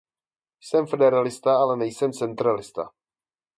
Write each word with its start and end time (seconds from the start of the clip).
Jsem 0.59 0.87
federalista, 0.87 1.55
ale 1.57 1.77
nejsem 1.77 2.11
centralista. 2.13 2.89